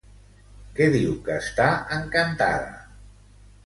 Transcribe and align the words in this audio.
Què 0.79 0.87
diu 0.95 1.13
que 1.29 1.37
està 1.43 1.69
encantada? 2.01 2.77